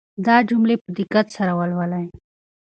[0.25, 2.05] دا جملې په دقت سره ولولئ.